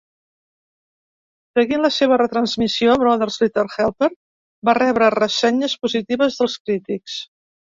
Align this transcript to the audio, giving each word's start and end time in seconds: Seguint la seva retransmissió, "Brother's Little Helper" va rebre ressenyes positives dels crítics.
Seguint 1.59 1.83
la 1.83 1.91
seva 1.97 2.17
retransmissió, 2.21 2.95
"Brother's 3.03 3.37
Little 3.43 3.67
Helper" 3.75 4.09
va 4.71 4.77
rebre 4.81 5.11
ressenyes 5.19 5.77
positives 5.85 6.41
dels 6.41 6.57
crítics. 6.67 7.21